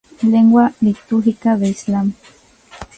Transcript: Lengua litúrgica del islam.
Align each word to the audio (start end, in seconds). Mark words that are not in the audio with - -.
Lengua 0.35 0.63
litúrgica 0.81 1.55
del 1.57 1.69
islam. 1.77 2.13